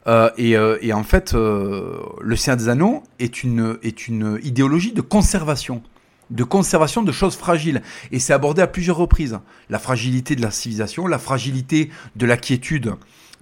[0.06, 4.38] Euh, et, euh, et, en fait, euh, le Seigneur des Anneaux est une, est une
[4.42, 5.82] idéologie de conservation.
[6.30, 7.82] de conservation de choses fragiles.
[8.12, 9.38] Et c'est abordé à plusieurs reprises.
[9.68, 12.94] La fragilité de la civilisation, la fragilité de la quiétude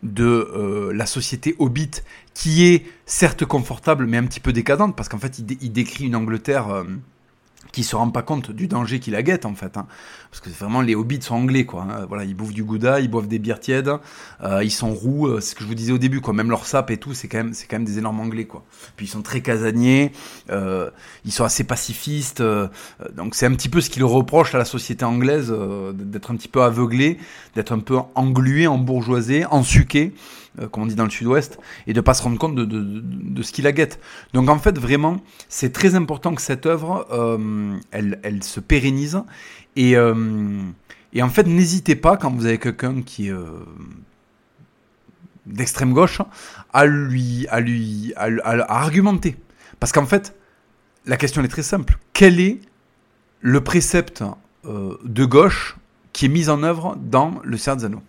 [0.03, 1.91] de la société hobbit,
[2.33, 6.17] qui est certes confortable, mais un petit peu décadente, parce qu'en fait, il, décrit une
[6.17, 6.85] Angleterre...
[7.73, 9.77] qui se rend pas compte du danger qui la guette en fait.
[9.77, 9.87] Hein.
[10.31, 11.83] Parce que vraiment les hobbits sont anglais quoi.
[11.83, 12.07] Hein.
[12.09, 13.91] Voilà, ils bouffent du gouda, ils boivent des bières tièdes,
[14.43, 16.35] euh, ils sont roux, euh, c'est ce que je vous disais au début quoi.
[16.35, 18.65] Même leur sap et tout, c'est quand même c'est quand même des énormes anglais quoi.
[18.97, 20.13] Puis ils sont très casaniers,
[20.51, 20.91] euh,
[21.25, 22.41] ils sont assez pacifistes.
[22.41, 22.69] Euh,
[23.15, 25.55] donc c'est un petit peu ce qu'ils reprochent à la société anglaise
[25.95, 27.19] d'être un petit peu aveuglé,
[27.55, 30.15] d'être un peu englué, embourgeoisé, ensuqué.
[30.61, 33.53] Euh, comme on dit dans le sud-ouest, et de pas se rendre compte de, ce
[33.53, 34.01] qui la guette.
[34.33, 39.23] Donc en fait, vraiment, c'est très important que cette œuvre, euh, elle, se pérennise.
[39.77, 40.63] Et, euh,
[41.13, 43.35] et en fait, n'hésitez pas, quand vous avez quelqu'un qui est
[45.47, 46.21] d'extrême gauche,
[46.73, 48.29] à lui, à lui, à,
[48.69, 49.37] argumenter.
[49.81, 50.35] Parce qu'en fait,
[51.07, 51.99] la question est très simple.
[52.13, 52.61] Quel est
[53.41, 54.23] le précepte
[54.65, 55.77] de gauche
[56.13, 58.01] qui est mis en œuvre dans le Seigneur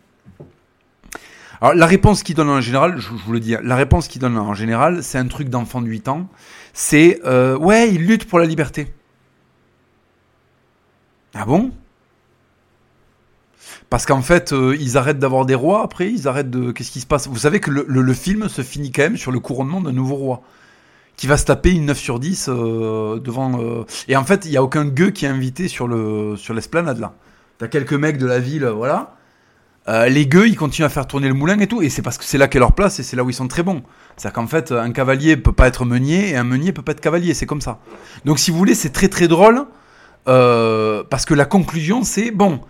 [1.61, 4.37] alors la réponse qu'il donne en général, je, vous le dis, la réponse qu'il donne
[4.37, 6.29] en général, c'est un truc d'enfant de 8 ans.
[6.73, 8.93] C'est euh, ouais, il lutte pour la liberté.
[11.33, 11.71] Ah bon?
[13.89, 16.71] Parce qu'en fait, euh, ils arrêtent d'avoir des rois après, ils arrêtent de.
[16.71, 17.27] Qu'est-ce qui se passe?
[17.27, 20.41] Vous savez que le, film se finit quand même sur le couronnement d'un nouveau roi
[21.17, 23.59] qui va se taper une 9 sur 10 euh, devant.
[24.07, 25.89] Et en fait, il n'y a aucun gueux qui est invité sur
[26.37, 27.15] sur l'esplanade là.
[27.57, 29.18] T'as quelques mecs de la ville, voilà.
[29.89, 32.19] Euh, les gueux, ils continuent à faire tourner le moulin et tout, et c'est parce
[32.19, 33.81] que c'est là qu'est leur place et c'est là où ils sont très bons.
[34.15, 37.01] C'est-à-dire qu'en fait, un cavalier peut pas être meunier et un meunier peut pas être
[37.01, 37.79] cavalier, c'est comme ça.
[38.23, 39.65] Donc si vous voulez, c'est très très drôle
[40.27, 42.61] euh, parce que la conclusion, c'est bon.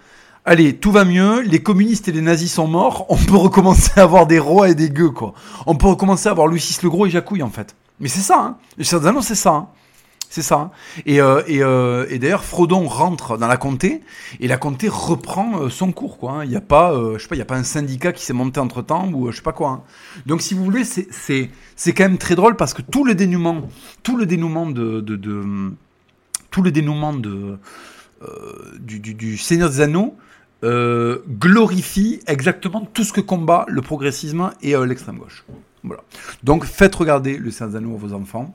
[0.45, 4.03] Allez, tout va mieux, les communistes et les nazis sont morts, on peut recommencer à
[4.03, 5.33] avoir des rois et des gueux, quoi.
[5.65, 7.75] On peut recommencer à avoir Louis VI le Gros et Jacouille, en fait.
[7.99, 8.57] Mais c'est ça, hein.
[8.77, 9.67] Les c'est ça, hein.
[10.31, 10.69] C'est ça.
[11.07, 14.03] Et, euh, euh, et d'ailleurs, Frodon rentre dans la comté
[14.39, 16.29] et la comté reprend euh, son cours.
[16.29, 16.43] Hein.
[16.43, 18.59] Il n'y a pas, je sais pas, il a pas un syndicat qui s'est monté
[18.59, 19.69] entre temps ou je sais pas quoi.
[19.69, 19.81] Hein.
[20.27, 21.49] Donc, si vous voulez, c'est
[21.87, 23.63] quand même très drôle parce que tout le dénouement,
[24.03, 25.03] tout le dénouement de,
[26.51, 26.77] tout du,
[29.37, 30.15] Seigneur des Anneaux
[30.63, 35.43] glorifie exactement tout ce que combat le progressisme et l'extrême gauche.
[36.43, 38.53] Donc, faites regarder le Seigneur des Anneaux à vos enfants.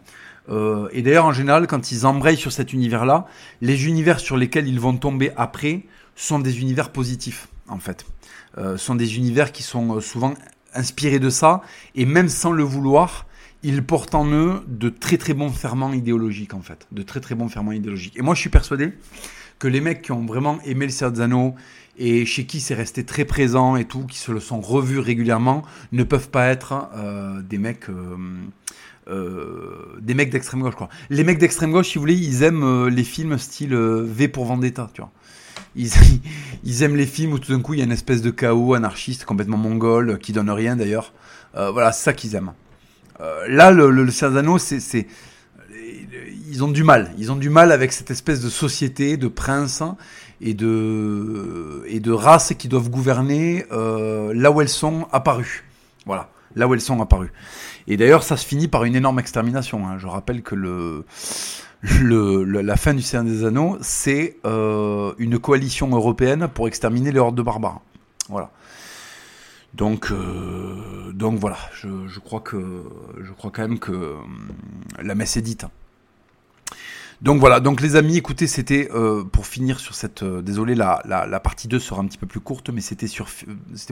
[0.49, 3.27] Euh, et d'ailleurs, en général, quand ils embrayent sur cet univers-là,
[3.61, 5.85] les univers sur lesquels ils vont tomber après
[6.17, 8.07] sont des univers positifs, en fait.
[8.59, 10.35] Euh, sont des univers qui sont euh, souvent
[10.75, 11.63] inspirés de ça,
[11.95, 13.27] et même sans le vouloir,
[13.63, 16.87] ils portent en eux de très très bons ferments idéologiques, en fait.
[16.93, 18.17] De très très bons ferments idéologiques.
[18.17, 18.93] Et moi, je suis persuadé
[19.59, 21.55] que les mecs qui ont vraiment aimé le Serzano
[21.97, 25.63] et chez qui c'est resté très présent et tout, qui se le sont revus régulièrement,
[25.93, 27.87] ne peuvent pas être euh, des mecs
[29.07, 30.89] des mecs d'extrême gauche, quoi.
[31.11, 34.29] Les mecs d'extrême gauche, si vous voulez, ils aiment euh, les films style euh, V
[34.29, 35.11] pour Vendetta, tu vois.
[35.77, 35.93] Ils,
[36.83, 39.25] aiment les films où tout d'un coup il y a une espèce de chaos anarchiste
[39.25, 41.13] complètement mongol qui donne rien d'ailleurs.
[41.55, 42.53] voilà, c'est ça qu'ils aiment.
[43.49, 45.07] là, le, le, c'est,
[46.49, 47.13] ils ont du mal.
[47.19, 49.83] Ils ont du mal avec cette espèce de société, de princes
[50.41, 55.65] de et de races qui doivent gouverner là où elles sont apparues.
[56.07, 57.33] Voilà, là où elles sont apparues.
[57.87, 59.87] Et d'ailleurs, ça se finit par une énorme extermination.
[59.87, 59.99] Hein.
[59.99, 60.55] Je rappelle que
[61.83, 67.37] la fin du Seigneur des Anneaux, c'est euh, une coalition européenne pour exterminer les hordes
[67.37, 67.81] de barbares.
[68.29, 68.51] Voilà.
[69.75, 72.85] Donc, euh, voilà, je, crois que
[73.21, 74.15] je crois quand même que euh,
[75.03, 75.67] la messe est dite.
[77.23, 80.23] Donc voilà, donc les amis, écoutez, c'était euh, pour finir sur cette...
[80.23, 83.07] Euh, désolé, la, la, la, partie 2 sera un petit peu plus courte, mais c'était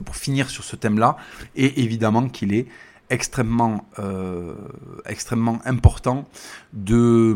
[0.03, 1.17] pour finir sur ce thème-là.
[1.55, 2.67] Et évidemment qu'il est
[3.09, 4.55] extrêmement, euh,
[5.05, 6.25] extrêmement important
[6.73, 7.35] de,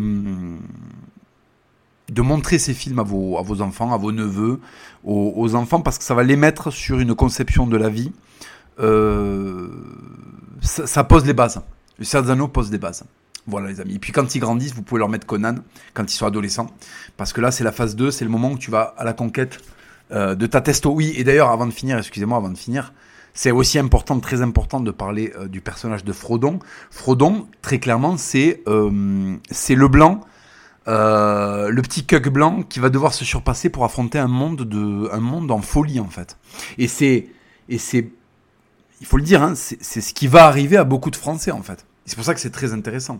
[2.09, 4.59] de montrer ces films à vos, à vos enfants, à vos neveux,
[5.03, 8.11] aux, enfants, parce que ça va les mettre sur une conception de la vie.
[8.79, 9.69] Euh,
[10.61, 11.61] ça, pose les bases.
[11.97, 13.05] Le Serzano pose des bases.
[13.47, 13.95] Voilà les amis.
[13.95, 15.55] Et puis quand ils grandissent, vous pouvez leur mettre Conan
[15.93, 16.67] quand ils sont adolescents.
[17.15, 19.13] Parce que là, c'est la phase 2, c'est le moment où tu vas à la
[19.13, 19.59] conquête
[20.11, 20.91] euh, de ta testo.
[20.91, 22.93] Oui, et d'ailleurs, avant de finir, excusez-moi, avant de finir,
[23.37, 26.57] c'est aussi important, très important de parler euh, du personnage de Frodon.
[26.89, 30.21] Frodon, très clairement, c'est euh, le blanc,
[30.87, 35.09] euh, le petit cuck blanc qui va devoir se surpasser pour affronter un monde de,
[35.13, 36.35] un monde en folie en fait.
[36.79, 37.27] Et c'est
[37.69, 38.09] et c'est,
[39.01, 41.61] il faut le dire, hein, c'est ce qui va arriver à beaucoup de Français en
[41.61, 41.85] fait.
[42.07, 43.19] C'est pour ça que c'est très intéressant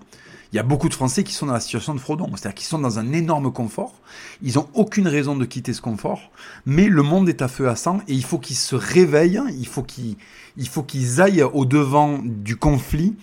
[0.52, 2.67] il y a beaucoup de Français qui sont dans la situation de Frodon, c'est-à-dire qu'ils
[2.67, 3.93] sont dans un énorme confort,
[4.41, 6.32] ils n'ont aucune raison de quitter ce confort,
[6.65, 9.67] mais le monde est à feu à sang et il faut qu'ils se réveillent, il
[9.67, 13.15] faut qu'ils, aillent au devant du conflit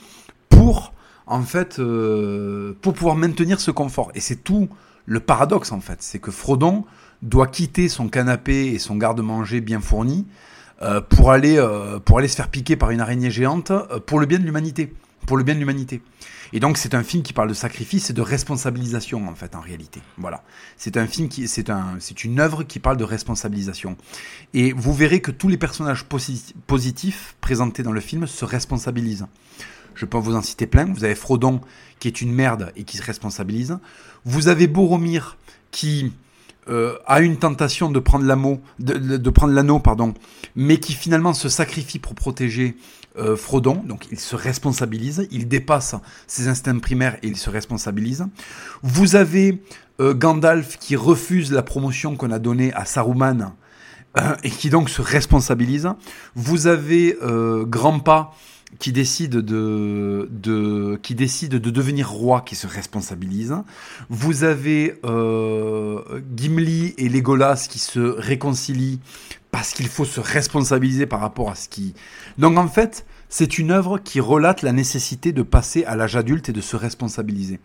[0.49, 0.93] pour
[1.27, 4.11] en fait, pour pouvoir maintenir ce confort.
[4.15, 4.69] Et c'est tout
[5.07, 6.03] le paradoxe, en fait.
[6.03, 6.85] C'est que Frodon
[7.23, 10.27] doit quitter son canapé et son garde-manger bien fourni
[11.09, 11.67] pour, aller,
[12.05, 13.73] pour aller se faire piquer par une araignée géante
[14.05, 14.93] pour le bien de l'humanité.
[15.27, 16.03] Pour le bien de l'humanité.
[16.53, 19.61] Et donc c'est un film qui parle de sacrifice et de responsabilisation en fait en
[19.61, 20.01] réalité.
[20.19, 20.43] Voilà,
[20.77, 23.97] c'est un film qui c'est un c'est une œuvre qui parle de responsabilisation.
[24.53, 26.05] Et vous verrez que tous les personnages
[26.67, 29.27] positifs présentés dans le film se responsabilisent.
[29.95, 30.87] Je peux vous en citer plein.
[30.93, 31.61] Vous avez Frodon
[31.99, 33.79] qui est une merde et qui se responsabilise.
[34.25, 35.37] Vous avez Boromir
[35.71, 36.13] qui
[36.69, 40.15] euh, a une tentation de prendre l'anneau, de, prendre l'anneau, pardon,
[40.57, 42.77] mais qui finalement se sacrifie pour protéger
[43.17, 43.83] euh, Frodon.
[43.87, 45.95] Donc il se responsabilise, il dépasse
[46.27, 48.27] ses instincts primaires et il se responsabilise.
[48.83, 49.63] Vous avez
[50.01, 53.55] euh, Gandalf qui refuse la promotion qu'on a donnée à Saruman
[54.45, 55.89] et qui donc se responsabilise.
[56.37, 57.19] Vous avez
[57.65, 58.31] Grandpa
[58.79, 63.55] qui décide de, de, qui décide de devenir roi, qui se responsabilise.
[64.09, 66.03] Vous avez euh,
[66.37, 69.01] Gimli et Legolas qui se réconcilient
[69.51, 71.95] parce qu'il faut se responsabiliser par rapport à ce qui.
[72.39, 76.49] Donc en fait, c'est une œuvre qui relate la nécessité de passer à l'âge adulte
[76.49, 77.61] et de se responsabiliser.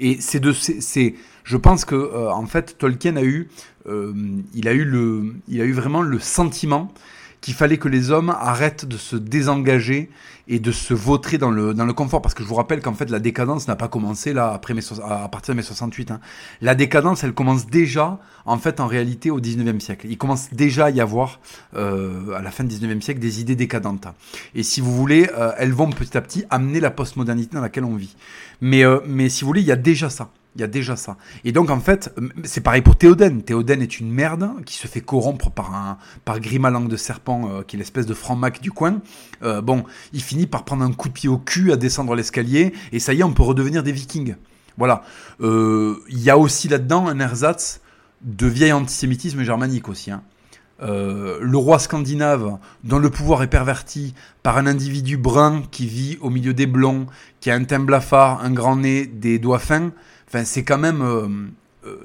[0.00, 3.48] Et c'est de, c'est, je pense que euh, en fait Tolkien a eu,
[3.86, 4.14] euh,
[4.54, 6.92] il a eu le, il a eu vraiment le sentiment
[7.40, 10.10] qu'il fallait que les hommes arrêtent de se désengager
[10.48, 12.22] et de se vautrer dans le, dans le confort.
[12.22, 14.80] Parce que je vous rappelle qu'en fait, la décadence n'a pas commencé là, après mes,
[15.04, 16.10] à partir de mai 68.
[16.10, 16.20] Hein.
[16.62, 20.06] La décadence, elle commence déjà, en fait, en réalité, au 19e siècle.
[20.08, 21.40] Il commence déjà à y avoir,
[21.76, 24.08] euh, à la fin du 19e siècle, des idées décadentes.
[24.54, 27.84] Et si vous voulez, euh, elles vont petit à petit amener la postmodernité dans laquelle
[27.84, 28.16] on vit.
[28.60, 30.30] Mais, euh, mais si vous voulez, il y a déjà ça.
[30.58, 31.16] Il y a déjà ça.
[31.44, 33.42] Et donc, en fait, c'est pareil pour Théoden.
[33.42, 37.48] Théoden est une merde qui se fait corrompre par un par Grima Langue de Serpent,
[37.48, 39.00] euh, qui est l'espèce de franc-mac du coin.
[39.44, 42.74] Euh, bon, il finit par prendre un coup de pied au cul à descendre l'escalier,
[42.90, 44.34] et ça y est, on peut redevenir des vikings.
[44.76, 45.04] Voilà.
[45.40, 47.80] Euh, il y a aussi là-dedans un ersatz
[48.22, 50.10] de vieil antisémitisme germanique aussi.
[50.10, 50.22] Hein.
[50.80, 56.30] le roi scandinave, dont le pouvoir est perverti par un individu brun qui vit au
[56.30, 57.06] milieu des blonds,
[57.38, 59.92] qui a un teint blafard, un grand nez, des doigts fins,
[60.28, 61.00] Enfin, c'est quand même.
[61.02, 61.26] Euh,
[61.86, 61.96] euh,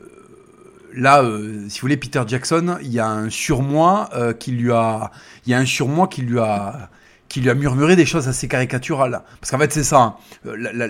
[0.94, 4.10] là, euh, si vous voulez, Peter Jackson, il y a un surmoi
[4.40, 5.12] qui lui a.
[5.46, 6.90] Il y a un surmoi qui lui a
[7.28, 9.24] qui lui a murmuré des choses assez caricaturales.
[9.42, 10.00] Parce qu'en fait, c'est ça.
[10.00, 10.16] Hein.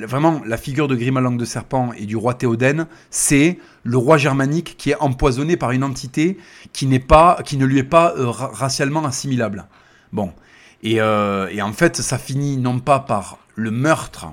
[0.06, 4.18] vraiment, la figure de Grima Langue de Serpent et du roi Théoden, c'est le roi
[4.18, 6.38] germanique qui est empoisonné par une entité
[6.74, 9.68] qui n'est pas, qui ne lui est pas racialement assimilable.
[10.12, 10.34] Bon.
[10.82, 14.28] Et, et, en fait, ça finit non pas par le meurtre,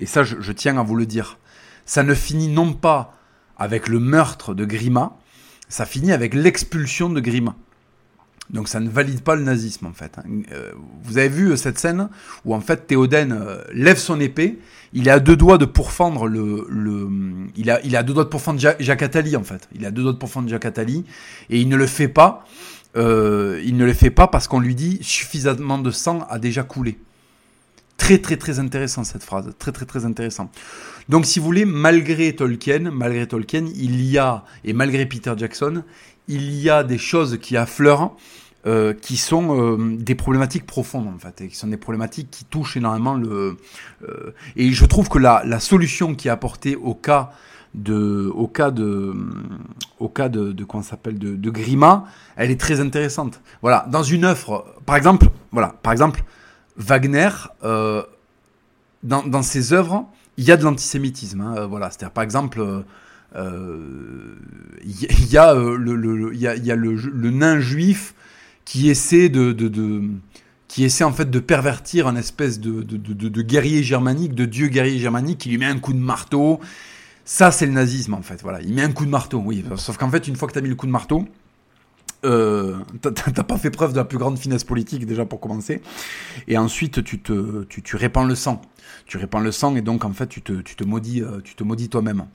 [0.00, 1.36] et ça, je tiens à vous le dire,
[1.86, 3.14] ça ne finit non pas
[3.56, 5.16] avec le meurtre de Grima,
[5.68, 7.54] ça finit avec l'expulsion de Grima.
[8.50, 10.18] Donc ça ne valide pas le nazisme en fait.
[10.18, 10.42] Hein.
[10.52, 10.72] Euh,
[11.04, 12.08] vous avez vu euh, cette scène
[12.44, 14.58] où en fait Théoden euh, lève son épée,
[14.92, 17.08] il est à deux doigts de pourfendre le, le
[17.56, 19.68] il a il a deux doigts de pourfendre Jacques Attali en fait.
[19.74, 21.04] Il a deux doigts de pourfendre Jacques Attali
[21.48, 22.44] et il ne le fait pas.
[22.94, 26.98] il ne le fait pas parce qu'on lui dit suffisamment de sang a déjà coulé.
[28.02, 30.50] Très très très intéressant cette phrase, très très très intéressant.
[31.08, 35.84] Donc si vous voulez, malgré Tolkien, malgré Tolkien, il y a, et malgré Peter Jackson,
[36.26, 38.16] il y a des choses qui affleurent,
[38.66, 42.44] euh, qui sont euh, des problématiques profondes en fait, et qui sont des problématiques qui
[42.44, 43.56] touchent énormément le.
[44.08, 47.30] Euh, et je trouve que la, solution qui est apportée au cas
[47.74, 49.14] de, au cas de,
[50.00, 53.40] au cas de, de comment s'appelle, de Grima, elle est très intéressante.
[53.60, 56.24] Voilà, dans une œuvre, par exemple, voilà, par exemple,
[56.76, 57.30] Wagner,
[57.62, 60.06] dans, dans ses œuvres,
[60.36, 61.40] il y a de l'antisémitisme.
[61.40, 62.84] Hein, euh, voilà, c'est-à-dire par exemple,
[63.34, 64.36] il euh,
[65.30, 68.14] y, a euh, le, y a, le, nain juif
[68.64, 69.52] qui essaie de,
[70.68, 74.98] qui essaie en fait de pervertir un espèce de, de guerrier germanique, de dieu guerrier
[74.98, 76.60] germanique, qui lui met un coup de marteau.
[77.24, 78.42] Ça, c'est le nazisme en fait.
[78.42, 79.42] Voilà, il met un coup de marteau.
[79.44, 81.26] Oui, sauf qu'en fait, une fois que tu as mis le coup de marteau,
[82.24, 85.82] euh, t'as pas fait preuve de la plus grande finesse politique déjà pour commencer.
[86.46, 88.62] Et ensuite, tu te, tu, répands le sang.
[89.06, 91.54] Tu répands le sang et donc en fait, tu te, tu te maudis, euh, tu
[91.54, 92.26] te maudis toi-même.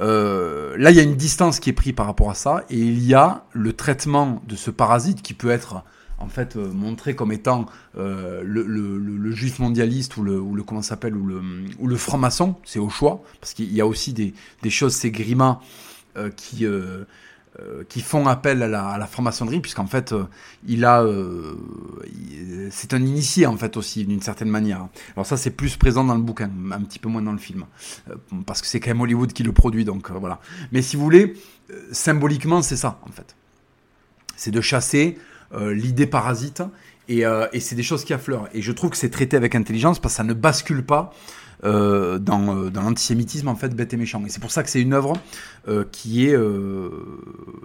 [0.00, 2.78] Euh, là, il y a une distance qui est prise par rapport à ça et
[2.78, 5.84] il y a le traitement de ce parasite qui peut être
[6.18, 11.26] en fait euh, montré comme étant le, le, juif mondialiste ou le, comment s'appelle ou
[11.26, 11.40] le,
[11.78, 15.12] ou le franc-maçon, c'est au choix parce qu'il y a aussi des, des choses, ces
[15.12, 15.60] grimas
[16.36, 16.66] qui
[17.60, 20.24] euh, qui font appel à la, à la franc-maçonnerie, puisqu'en fait, euh,
[20.66, 21.56] il a, euh,
[22.70, 24.86] c'est un initié en fait aussi d'une certaine manière.
[25.16, 27.64] Alors ça, c'est plus présent dans le bouquin, un petit peu moins dans le film,
[28.46, 30.40] parce que c'est quand même Hollywood qui le produit, donc voilà.
[30.72, 31.34] Mais si vous voulez,
[31.90, 33.34] symboliquement, c'est ça en fait.
[34.36, 35.18] C'est de chasser
[35.58, 36.62] l'idée parasite
[37.08, 38.48] Et, et c'est des choses qui affleurent.
[38.52, 41.14] Et je trouve que c'est traité avec intelligence parce que ça ne bascule pas
[41.64, 44.22] euh, dans, euh, dans l'antisémitisme en fait bête et méchant.
[44.24, 45.14] Et c'est pour ça que c'est une œuvre
[45.66, 46.36] euh, qui est,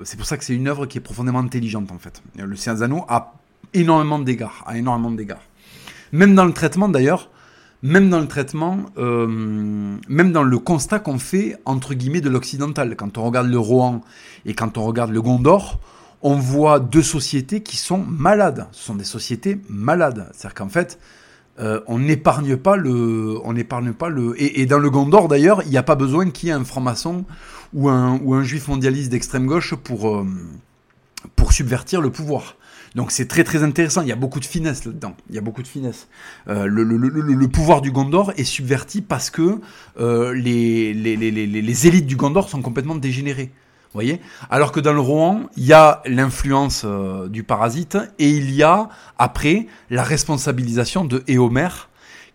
[0.04, 2.24] c'est pour ça que c'est une œuvre qui est profondément intelligente en fait.
[2.36, 3.36] Le Anneaux a
[3.76, 5.44] énormément d'égards, a énormément d'égards.
[6.12, 7.30] Même dans le traitement d'ailleurs,
[7.84, 12.96] même dans le traitement, même dans le constat qu'on fait entre guillemets de l'occidental.
[12.96, 14.02] Quand on regarde le Rohan
[14.46, 15.80] et quand on regarde le Gondor,
[16.24, 18.68] on voit deux sociétés qui sont malades.
[18.72, 20.30] Ce sont des sociétés malades.
[20.34, 20.98] C'est-à-dire qu'en fait,
[21.60, 25.70] euh, on n'épargne pas le, on n'épargne pas le, et, dans le Gondor d'ailleurs, il
[25.70, 27.26] n'y a pas besoin qu'il y ait un franc-maçon
[27.74, 30.26] ou un, ou un juif mondialiste d'extrême gauche pour, euh,
[31.36, 32.56] pour subvertir le pouvoir.
[32.96, 35.42] Donc c'est très très intéressant, il y a beaucoup de finesse là-dedans, il y a
[35.42, 36.08] beaucoup de finesse.
[36.48, 39.60] Euh, le, le, le, le, pouvoir du Gondor est subverti parce que
[39.98, 43.52] les, les, les, les, élites du Gondor sont complètement dégénérées
[44.50, 48.64] Alors que dans le Rohan, il y a l'influence euh, du parasite et il y
[48.64, 51.70] a, après, la responsabilisation de Éomer,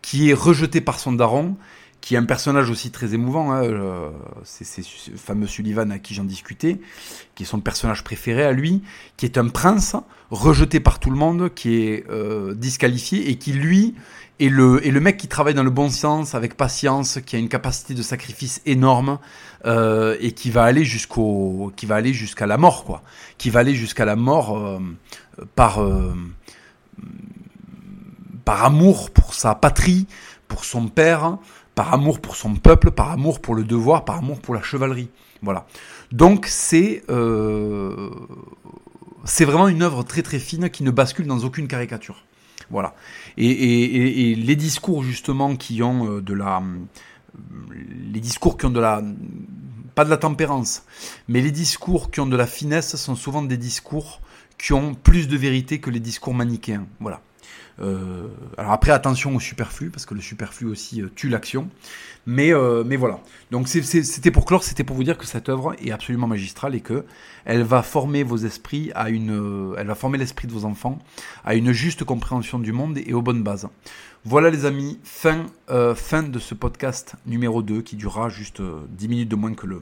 [0.02, 1.56] qui est rejeté par son daron,
[2.00, 3.52] qui est un personnage aussi très émouvant.
[3.52, 4.10] Hein, euh,
[4.44, 6.80] c'est ce fameux Sullivan à qui j'en discutais,
[7.34, 8.82] qui est son personnage préféré à lui,
[9.16, 9.96] qui est un prince
[10.30, 13.94] rejeté par tout le monde, qui est euh, disqualifié et qui, lui,
[14.38, 17.94] et le, mec qui travaille dans le bon sens, avec patience, qui a une capacité
[17.94, 19.18] de sacrifice énorme,
[19.66, 23.02] euh, et qui va aller jusqu'au, qui va aller jusqu'à la mort, quoi.
[23.36, 24.80] Qui va aller jusqu'à la mort
[25.54, 25.80] par
[28.46, 30.06] amour pour sa patrie,
[30.48, 31.38] pour son père,
[31.78, 35.10] par amour pour son peuple, par amour pour le devoir, par amour pour la chevalerie.
[35.42, 35.68] Voilà.
[36.10, 38.10] Donc c'est euh,
[39.22, 42.24] c'est vraiment une œuvre très très fine qui ne bascule dans aucune caricature.
[42.68, 42.96] Voilà.
[43.36, 46.64] Et, les discours justement qui ont euh, de la,
[48.12, 49.00] les discours qui ont de la,
[49.94, 50.82] pas de la tempérance,
[51.28, 54.20] mais les discours qui ont de la finesse sont souvent des discours
[54.58, 56.88] qui ont plus de vérité que les discours manichéens.
[56.98, 57.20] Voilà.
[57.80, 58.26] Euh,
[58.56, 61.68] alors après, attention au superflu, parce que le superflu aussi euh, tue l'action.
[62.26, 63.20] Mais, euh, mais voilà.
[63.50, 66.80] Donc c'était pour clore, c'était pour vous dire que cette œuvre est absolument magistrale et
[66.80, 67.04] que
[67.44, 70.98] elle va former vos esprits à une, elle va former l'esprit de vos enfants
[71.44, 73.68] à une juste compréhension du monde et aux bonnes bases.
[74.24, 75.46] Voilà les amis, fin,
[75.94, 79.80] fin de ce podcast numéro 2 qui durera juste 10 minutes de moins que le,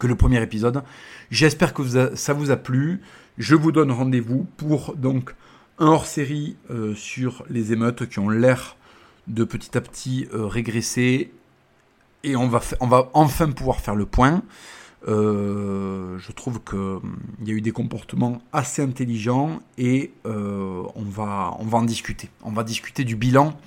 [0.00, 0.82] que le premier épisode.
[1.30, 3.02] J'espère que ça vous a plu.
[3.38, 5.32] Je vous donne rendez-vous pour donc
[5.78, 8.76] un hors-série euh, sur les émeutes qui ont l'air
[9.26, 11.32] de petit à petit euh, régresser.
[12.24, 12.62] Et on va,
[13.14, 14.42] enfin pouvoir faire le point.
[15.08, 21.56] Euh, je trouve qu'il hum, y a eu des comportements assez intelligents et on, va,
[21.58, 22.30] on va en discuter.
[22.42, 23.58] On va discuter du bilan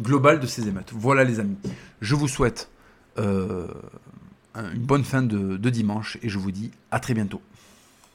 [0.00, 0.92] global de ces émeutes.
[0.94, 1.56] Voilà les amis.
[2.00, 2.70] Je vous souhaite
[3.18, 3.66] une
[4.76, 7.40] bonne fin de dimanche et je vous dis à très bientôt.